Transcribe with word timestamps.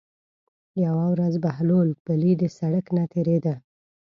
یوه 0.85 1.05
ورځ 1.13 1.33
بهلول 1.45 1.89
پلي 2.05 2.33
د 2.41 2.43
سړک 2.57 2.85
نه 2.97 3.03
تېرېده. 3.13 3.55